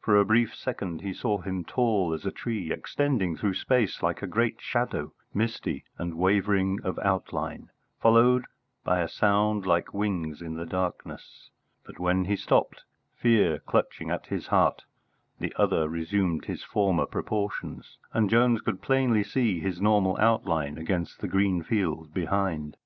[0.00, 4.22] For a brief second he saw him, tall as a tree, extending through space like
[4.22, 8.44] a great shadow, misty and wavering of outline, followed
[8.84, 11.50] by a sound like wings in the darkness;
[11.84, 12.84] but, when he stopped,
[13.16, 14.84] fear clutching at his heart,
[15.40, 21.18] the other resumed his former proportions, and Jones could plainly see his normal outline against
[21.18, 22.76] the green field behind.